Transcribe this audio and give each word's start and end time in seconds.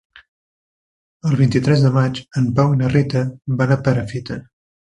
El 1.31 1.35
vint-i-tres 1.41 1.85
de 1.87 1.91
maig 1.99 2.21
en 2.41 2.49
Pau 2.61 2.73
i 2.77 2.81
na 2.81 2.91
Rita 2.97 3.23
van 3.63 3.77
a 3.77 3.79
Perafita. 3.89 4.41